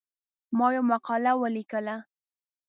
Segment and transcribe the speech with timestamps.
[0.57, 1.95] ما یوه مقاله ولیکله.